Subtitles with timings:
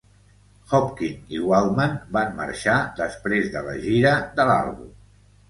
[0.69, 4.91] Hopkin i Waldman van marxar després de la gira de l'àlbum.